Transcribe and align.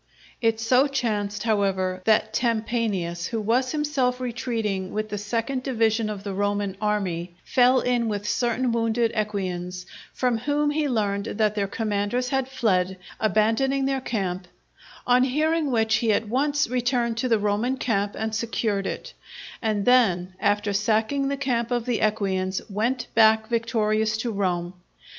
It 0.41 0.59
so 0.59 0.87
chanced, 0.87 1.43
however, 1.43 2.01
that 2.05 2.33
Tempanius, 2.33 3.27
who 3.27 3.39
was 3.39 3.71
himself 3.71 4.19
retreating 4.19 4.93
with 4.93 5.09
the 5.09 5.19
second 5.19 5.61
division 5.61 6.09
of 6.09 6.23
the 6.23 6.33
Roman 6.33 6.75
army, 6.81 7.35
fell 7.43 7.81
in 7.81 8.07
with 8.07 8.27
certain 8.27 8.71
wounded 8.71 9.11
Equians, 9.15 9.85
from 10.11 10.39
whom 10.39 10.71
he 10.71 10.89
learned 10.89 11.27
that 11.37 11.53
their 11.53 11.67
commanders 11.67 12.29
had 12.29 12.47
fled, 12.47 12.97
abandoning 13.19 13.85
their 13.85 14.01
camp; 14.01 14.47
on 15.05 15.23
hearing 15.23 15.69
which, 15.69 15.97
he 15.97 16.11
at 16.11 16.27
once 16.27 16.67
returned 16.67 17.17
to 17.17 17.29
the 17.29 17.37
Roman 17.37 17.77
camp 17.77 18.15
and 18.17 18.33
secured 18.33 18.87
it, 18.87 19.13
and 19.61 19.85
then, 19.85 20.33
after 20.39 20.73
sacking 20.73 21.27
the 21.27 21.37
camp 21.37 21.69
of 21.69 21.85
the 21.85 22.01
Equians, 22.01 22.59
went 22.71 23.05
back 23.13 23.49
victorious 23.49 24.17
to 24.17 24.31
Rome. 24.31 24.73